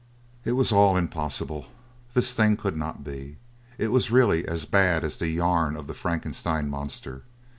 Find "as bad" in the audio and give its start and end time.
4.47-5.03